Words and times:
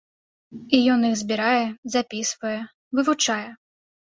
І 0.77 0.79
ён 0.93 0.99
іх 1.09 1.15
збірае, 1.21 1.65
запісвае, 1.97 2.57
вывучае. 2.99 3.45